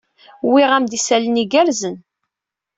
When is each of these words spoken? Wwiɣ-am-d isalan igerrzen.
Wwiɣ-am-d 0.47 0.97
isalan 0.97 1.41
igerrzen. 1.43 1.95